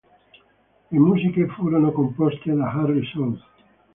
Le 0.89 0.97
musiche 0.99 1.45
furono 1.49 1.91
composte 1.91 2.51
da 2.55 2.71
Harry 2.71 3.05
South. 3.05 3.39